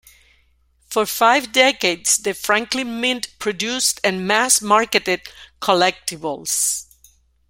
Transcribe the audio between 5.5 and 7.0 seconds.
"collectibles".